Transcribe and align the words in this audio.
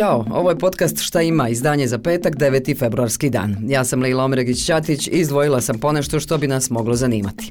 Ćao, 0.00 0.24
ovo 0.30 0.50
je 0.50 0.58
podcast 0.58 0.98
Šta 1.00 1.22
ima, 1.22 1.48
izdanje 1.48 1.86
za 1.86 1.98
petak, 1.98 2.36
9. 2.36 2.78
februarski 2.78 3.30
dan. 3.30 3.56
Ja 3.68 3.84
sam 3.84 4.02
Leila 4.02 4.24
Omregić-Ćatić 4.24 5.08
i 5.08 5.10
izdvojila 5.10 5.60
sam 5.60 5.78
ponešto 5.78 6.20
što 6.20 6.38
bi 6.38 6.46
nas 6.46 6.70
moglo 6.70 6.94
zanimati. 6.94 7.50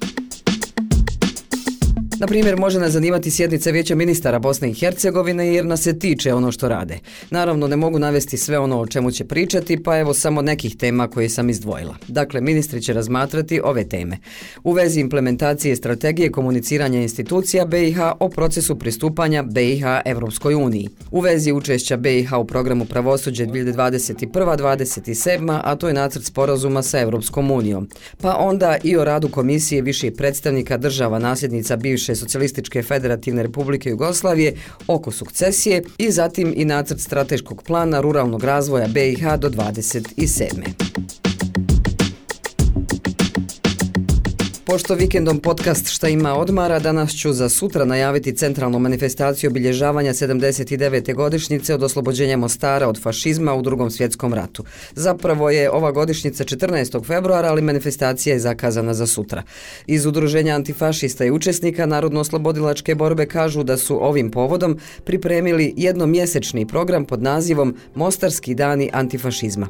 Na 2.19 2.27
primjer, 2.27 2.57
može 2.57 2.79
nas 2.79 2.91
zanimati 2.91 3.31
sjednica 3.31 3.71
vijeća 3.71 3.95
ministara 3.95 4.39
Bosne 4.39 4.69
i 4.69 4.73
Hercegovine 4.73 5.53
jer 5.53 5.65
nas 5.65 5.81
se 5.81 5.99
tiče 5.99 6.33
ono 6.33 6.51
što 6.51 6.67
rade. 6.67 6.99
Naravno, 7.29 7.67
ne 7.67 7.75
mogu 7.75 7.99
navesti 7.99 8.37
sve 8.37 8.59
ono 8.59 8.79
o 8.79 8.87
čemu 8.87 9.11
će 9.11 9.25
pričati, 9.25 9.83
pa 9.83 9.97
evo 9.97 10.13
samo 10.13 10.41
nekih 10.41 10.77
tema 10.77 11.07
koje 11.07 11.29
sam 11.29 11.49
izdvojila. 11.49 11.95
Dakle, 12.07 12.41
ministri 12.41 12.81
će 12.81 12.93
razmatrati 12.93 13.61
ove 13.63 13.89
teme. 13.89 14.17
U 14.63 14.71
vezi 14.71 14.99
implementacije 14.99 15.75
strategije 15.75 16.31
komuniciranja 16.31 17.01
institucija 17.01 17.65
BiH 17.65 17.99
o 18.19 18.29
procesu 18.29 18.79
pristupanja 18.79 19.43
BiH 19.43 19.83
Evropskoj 20.05 20.55
uniji. 20.55 20.89
U 21.11 21.19
vezi 21.19 21.51
učešća 21.51 21.97
BiH 21.97 22.33
u 22.33 22.45
programu 22.45 22.85
pravosuđe 22.85 23.45
2021-2027, 23.45 25.59
a 25.63 25.75
to 25.75 25.87
je 25.87 25.93
nacrt 25.93 26.25
sporazuma 26.25 26.83
sa 26.83 26.99
Evropskom 26.99 27.51
unijom. 27.51 27.89
Pa 28.21 28.35
onda 28.39 28.77
i 28.83 28.97
o 28.97 29.03
radu 29.03 29.29
komisije 29.29 29.81
viših 29.81 30.11
predstavnika 30.17 30.77
država 30.77 31.19
nasljednica 31.19 31.75
bivše 31.75 32.08
bivše 32.09 32.15
socijalističke 32.15 32.83
federativne 32.83 33.43
republike 33.43 33.89
Jugoslavije 33.89 34.55
oko 34.87 35.11
sukcesije 35.11 35.83
i 35.97 36.11
zatim 36.11 36.53
i 36.55 36.65
nacrt 36.65 36.99
strateškog 36.99 37.63
plana 37.63 38.01
ruralnog 38.01 38.43
razvoja 38.43 38.87
BiH 38.87 39.35
do 39.39 39.49
27. 39.49 41.28
Pošto 44.71 44.95
vikendom 44.95 45.39
podcast 45.39 45.87
Šta 45.87 46.09
ima 46.09 46.35
odmara, 46.35 46.79
danas 46.79 47.11
ću 47.11 47.33
za 47.33 47.49
sutra 47.49 47.85
najaviti 47.85 48.35
centralnu 48.35 48.79
manifestaciju 48.79 49.49
obilježavanja 49.49 50.13
79. 50.13 51.13
godišnjice 51.15 51.73
od 51.73 51.83
oslobođenja 51.83 52.37
Mostara 52.37 52.87
od 52.87 53.01
fašizma 53.01 53.53
u 53.53 53.61
drugom 53.61 53.91
svjetskom 53.91 54.33
ratu. 54.33 54.63
Zapravo 54.95 55.49
je 55.49 55.71
ova 55.71 55.91
godišnjica 55.91 56.43
14. 56.43 57.05
februara, 57.05 57.47
ali 57.47 57.61
manifestacija 57.61 58.33
je 58.33 58.39
zakazana 58.39 58.93
za 58.93 59.07
sutra. 59.07 59.43
Iz 59.87 60.05
udruženja 60.05 60.55
antifašista 60.55 61.25
i 61.25 61.31
učesnika 61.31 61.85
Narodno-oslobodilačke 61.85 62.95
borbe 62.95 63.25
kažu 63.25 63.63
da 63.63 63.77
su 63.77 64.05
ovim 64.05 64.31
povodom 64.31 64.79
pripremili 65.03 65.73
jednomjesečni 65.77 66.67
program 66.67 67.05
pod 67.05 67.21
nazivom 67.21 67.75
Mostarski 67.95 68.55
dani 68.55 68.89
antifašizma. 68.93 69.67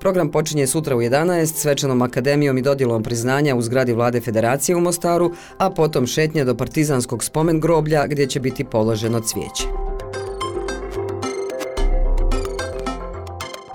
Program 0.00 0.30
počinje 0.30 0.66
sutra 0.66 0.96
u 0.96 1.00
11. 1.00 1.46
svečanom 1.46 2.02
akademijom 2.02 2.58
i 2.58 2.62
dodjelom 2.62 3.02
priznanja 3.02 3.56
u 3.56 3.62
zgradi 3.62 3.92
vlade 3.92 4.20
federacije 4.20 4.37
federacije 4.38 4.76
u 4.76 4.80
Mostaru, 4.80 5.32
a 5.58 5.70
potom 5.70 6.06
šetnja 6.06 6.44
do 6.44 6.54
partizanskog 6.54 7.24
spomen 7.24 7.60
groblja 7.60 8.06
gdje 8.06 8.26
će 8.26 8.40
biti 8.40 8.64
položeno 8.64 9.20
cvijeće. 9.20 9.77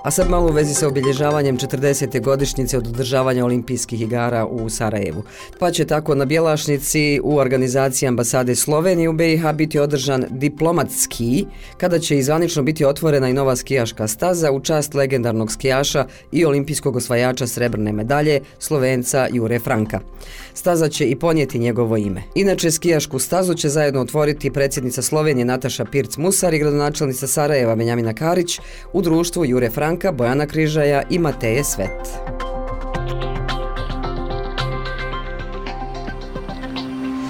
A 0.04 0.10
sad 0.10 0.30
malo 0.30 0.48
u 0.48 0.52
vezi 0.52 0.74
sa 0.74 0.88
obilježavanjem 0.88 1.58
40. 1.58 2.20
godišnjice 2.20 2.78
od 2.78 2.86
održavanja 2.86 3.44
olimpijskih 3.44 4.02
igara 4.02 4.46
u 4.46 4.68
Sarajevu. 4.70 5.22
Pa 5.58 5.70
će 5.70 5.84
tako 5.84 6.14
na 6.14 6.24
Bjelašnici 6.24 7.20
u 7.22 7.36
organizaciji 7.36 8.06
ambasade 8.06 8.54
Slovenije 8.54 9.08
u 9.08 9.12
BiH 9.12 9.52
biti 9.54 9.78
održan 9.78 10.24
diplomatski, 10.30 11.46
kada 11.76 11.98
će 11.98 12.18
izvanično 12.18 12.62
biti 12.62 12.84
otvorena 12.84 13.28
i 13.28 13.32
nova 13.32 13.56
skijaška 13.56 14.08
staza 14.08 14.52
u 14.52 14.60
čast 14.60 14.94
legendarnog 14.94 15.52
skijaša 15.52 16.06
i 16.32 16.44
olimpijskog 16.44 16.96
osvajača 16.96 17.46
srebrne 17.46 17.92
medalje, 17.92 18.40
Slovenca 18.58 19.28
Jure 19.32 19.58
Franka. 19.58 20.00
Staza 20.54 20.88
će 20.88 21.06
i 21.06 21.16
ponijeti 21.16 21.58
njegovo 21.58 21.96
ime. 21.96 22.22
Inače, 22.34 22.70
skijašku 22.70 23.18
stazu 23.18 23.54
će 23.54 23.68
zajedno 23.68 24.00
otvoriti 24.00 24.50
predsjednica 24.50 25.02
Slovenije 25.02 25.44
Nataša 25.44 25.84
Pirc-Musar 25.84 26.54
i 26.54 26.58
gradonačelnica 26.58 27.26
Sarajeva 27.26 27.76
Benjamina 27.76 28.14
Karić 28.14 28.60
u 28.92 29.02
društvu 29.02 29.44
Jure 29.44 29.70
Franka 29.70 29.93
Branka, 29.94 30.12
Bojana 30.12 30.46
Križaja 30.46 31.02
i 31.10 31.18
Mateje 31.18 31.64
Svet. 31.64 32.43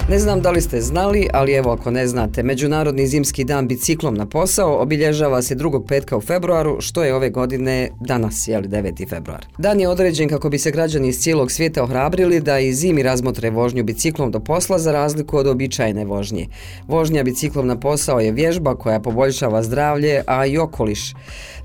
Ne 0.08 0.18
znam 0.18 0.40
da 0.40 0.50
li 0.50 0.60
ste 0.60 0.80
znali, 0.80 1.28
ali 1.32 1.52
evo 1.52 1.72
ako 1.72 1.90
ne 1.90 2.06
znate, 2.06 2.42
Međunarodni 2.42 3.06
zimski 3.06 3.44
dan 3.44 3.68
biciklom 3.68 4.14
na 4.14 4.26
posao 4.26 4.82
obilježava 4.82 5.42
se 5.42 5.54
drugog 5.54 5.86
petka 5.88 6.16
u 6.16 6.20
februaru, 6.20 6.80
što 6.80 7.04
je 7.04 7.14
ove 7.14 7.30
godine 7.30 7.90
danas, 8.00 8.48
je 8.48 8.58
li 8.58 8.68
9. 8.68 9.08
februar. 9.08 9.46
Dan 9.58 9.80
je 9.80 9.88
određen 9.88 10.28
kako 10.28 10.50
bi 10.50 10.58
se 10.58 10.70
građani 10.70 11.08
iz 11.08 11.18
cijelog 11.18 11.50
svijeta 11.50 11.82
ohrabrili 11.82 12.40
da 12.40 12.58
i 12.58 12.72
zimi 12.72 13.02
razmotre 13.02 13.50
vožnju 13.50 13.84
biciklom 13.84 14.30
do 14.30 14.40
posla 14.40 14.78
za 14.78 14.92
razliku 14.92 15.36
od 15.36 15.46
običajne 15.46 16.04
vožnje. 16.04 16.46
Vožnja 16.86 17.22
biciklom 17.22 17.66
na 17.66 17.80
posao 17.80 18.20
je 18.20 18.32
vježba 18.32 18.74
koja 18.74 19.00
poboljšava 19.00 19.62
zdravlje, 19.62 20.22
a 20.26 20.46
i 20.46 20.58
okoliš. 20.58 21.14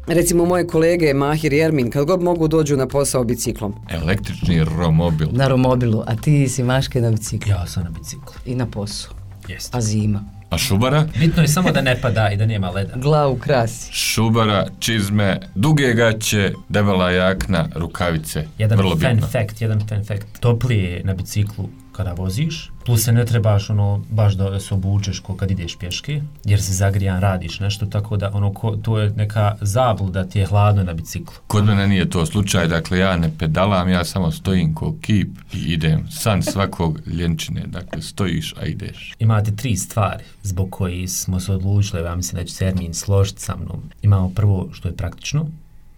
Recimo 0.07 0.45
moje 0.45 0.67
kolege 0.67 1.13
Mahir 1.13 1.53
i 1.53 1.59
Ermin, 1.59 1.91
kad 1.91 2.05
god 2.05 2.23
mogu 2.23 2.47
dođu 2.47 2.77
na 2.77 2.87
posao 2.87 3.23
biciklom? 3.23 3.73
Električni 3.89 4.63
romobil. 4.63 5.27
Na 5.31 5.47
romobilu, 5.47 6.03
a 6.07 6.15
ti 6.15 6.49
si 6.49 6.63
Maške 6.63 7.01
na 7.01 7.11
biciklu? 7.11 7.51
Ja 7.51 7.67
sam 7.67 7.83
na 7.83 7.89
biciklu. 7.89 8.28
I 8.45 8.55
na 8.55 8.65
posao? 8.65 9.13
Jeste. 9.47 9.77
A 9.77 9.81
zima? 9.81 10.23
A 10.49 10.57
šubara? 10.57 11.05
Bitno 11.19 11.41
je 11.41 11.47
samo 11.47 11.71
da 11.71 11.81
ne 11.81 12.01
pada 12.01 12.29
i 12.29 12.37
da 12.37 12.45
nema 12.45 12.69
leda. 12.69 12.93
Glavu 12.95 13.35
krasi. 13.35 13.93
Šubara, 13.93 14.67
čizme, 14.79 15.39
duge 15.55 15.93
gaće, 15.93 16.53
debela 16.69 17.11
jakna, 17.11 17.69
rukavice. 17.75 18.45
Jedan 18.57 18.77
Vrlo 18.77 18.97
fan 18.97 19.15
bitno. 19.15 19.27
fact, 19.27 19.61
jedan 19.61 19.87
fan 19.87 20.05
fact. 20.05 20.25
Toplije 20.39 21.01
na 21.03 21.13
biciklu 21.13 21.69
kada 21.99 22.13
voziš, 22.13 22.71
plus 22.85 23.03
se 23.03 23.11
ne 23.11 23.25
trebaš 23.25 23.69
ono 23.69 24.03
baš 24.09 24.33
da 24.33 24.59
se 24.59 24.73
obučeš 24.73 25.19
ko 25.19 25.35
kad 25.35 25.51
ideš 25.51 25.77
pješke, 25.77 26.21
jer 26.45 26.61
se 26.61 26.73
zagrijan 26.73 27.21
radiš 27.21 27.59
nešto, 27.59 27.85
tako 27.85 28.17
da 28.17 28.31
ono 28.33 28.53
ko, 28.53 28.75
to 28.75 28.99
je 28.99 29.09
neka 29.09 29.55
zabluda 29.61 30.23
ti 30.23 30.39
je 30.39 30.45
hladno 30.45 30.83
na 30.83 30.93
biciklu. 30.93 31.35
Kod 31.47 31.65
mene 31.65 31.87
nije 31.87 32.09
to 32.09 32.25
slučaj, 32.25 32.67
dakle 32.67 32.99
ja 32.99 33.17
ne 33.17 33.31
pedalam, 33.39 33.89
ja 33.89 34.05
samo 34.05 34.31
stojim 34.31 34.73
ko 34.73 34.95
kip 35.01 35.29
i 35.53 35.57
idem. 35.57 36.07
San 36.11 36.43
svakog 36.43 36.99
ljenčine, 37.07 37.63
dakle 37.67 38.01
stojiš, 38.01 38.53
a 38.61 38.65
ideš. 38.65 39.13
Imate 39.19 39.55
tri 39.55 39.75
stvari 39.75 40.23
zbog 40.43 40.69
koji 40.69 41.07
smo 41.07 41.39
se 41.39 41.51
odlučili, 41.51 42.03
ja 42.03 42.15
mislim 42.15 42.41
da 42.41 42.45
će 42.45 42.53
Sermin 42.53 42.93
složiti 42.93 43.41
sa 43.41 43.55
mnom. 43.55 43.81
Imamo 44.01 44.29
prvo 44.29 44.69
što 44.71 44.87
je 44.87 44.95
praktično, 44.95 45.45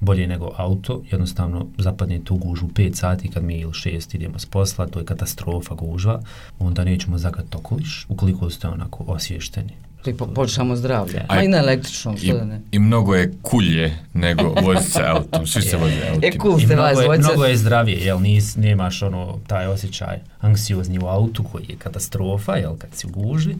bolje 0.02 0.28
nego 0.28 0.52
auto, 0.58 1.02
jednostavno 1.12 1.68
zapadnete 1.78 2.34
u 2.34 2.38
gužu 2.38 2.68
5 2.68 2.96
sati 2.96 3.32
kad 3.32 3.44
mi 3.44 3.60
ili 3.60 3.72
6 3.72 4.16
idemo 4.16 4.40
s 4.40 4.46
posla, 4.46 4.88
to 4.88 5.00
je 5.00 5.06
katastrofa 5.06 5.76
gužva, 5.76 6.22
onda 6.60 6.84
nećemo 6.84 7.18
zagat 7.18 7.56
okoliš, 7.56 8.06
ukoliko 8.10 8.50
ste 8.50 8.68
onako 8.68 9.04
osvješteni. 9.08 9.74
I 10.06 10.14
po, 10.14 10.26
počnemo 10.26 10.76
zdravlje. 10.76 11.22
A 11.28 11.44
i 11.44 11.48
na 11.48 11.58
električnom, 11.58 12.18
što 12.18 12.38
da 12.38 12.46
ne? 12.46 12.62
I 12.72 12.80
mnogo 12.80 13.16
je 13.16 13.34
kulje 13.42 13.98
nego 14.14 14.54
voziti 14.64 14.92
se 14.92 15.04
autom, 15.08 15.48
svi 15.48 15.62
se 15.62 15.78
voze 15.82 16.08
autom. 16.10 16.24
E, 16.24 16.32
cool 16.42 16.60
I 16.60 16.66
ste 16.66 16.74
mnogo, 16.74 16.82
vas, 16.82 16.98
je, 17.00 17.04
dvojica. 17.04 17.28
mnogo 17.28 17.46
je 17.46 17.58
zdravije, 17.58 18.06
jel 18.06 18.22
nis, 18.22 18.56
nemaš 18.56 19.02
ono, 19.02 19.40
taj 19.48 19.68
osjećaj 19.68 20.20
anksiozni 20.40 21.00
u 21.00 21.06
autu 21.06 21.44
koji 21.44 21.66
je 21.70 21.76
katastrofa, 21.76 22.56
jel, 22.56 22.76
kad 22.78 22.90
si 22.94 23.08
u 23.08 23.10
gužvi, 23.10 23.56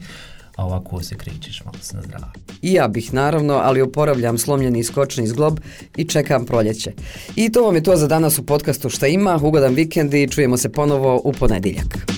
a 0.56 0.64
ovako 0.66 1.02
se 1.02 1.14
krećeš 1.14 1.64
malo 1.64 1.78
se 1.80 1.96
na. 1.96 2.32
I 2.62 2.72
ja 2.72 2.88
bih 2.88 3.14
naravno, 3.14 3.54
ali 3.54 3.82
oporavljam 3.82 4.38
slomljeni 4.38 4.84
skočni 4.84 5.26
zglob 5.26 5.58
i 5.96 6.04
čekam 6.04 6.46
proljeće. 6.46 6.92
I 7.36 7.52
to 7.52 7.62
vam 7.62 7.74
je 7.74 7.82
to 7.82 7.96
za 7.96 8.06
danas 8.06 8.38
u 8.38 8.46
podcastu 8.46 8.88
Šta 8.88 9.06
ima, 9.06 9.40
ugodan 9.42 9.74
vikend 9.74 10.14
i 10.14 10.28
čujemo 10.28 10.56
se 10.56 10.72
ponovo 10.72 11.20
u 11.24 11.32
ponedjeljak. 11.32 12.11